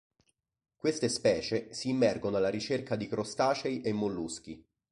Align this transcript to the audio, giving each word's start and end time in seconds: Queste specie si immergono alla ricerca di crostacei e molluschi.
Queste 0.77 1.09
specie 1.09 1.75
si 1.75 1.89
immergono 1.89 2.37
alla 2.37 2.49
ricerca 2.49 2.95
di 2.95 3.07
crostacei 3.07 3.81
e 3.81 3.93
molluschi. 3.93 4.65